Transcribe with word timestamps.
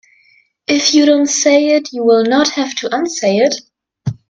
If 0.67 0.95
you 0.95 1.05
don't 1.05 1.27
say 1.27 1.75
it 1.75 1.93
you 1.93 2.03
will 2.03 2.25
not 2.25 2.49
have 2.55 2.73
to 2.77 2.89
unsay 2.91 3.37
it. 3.37 3.61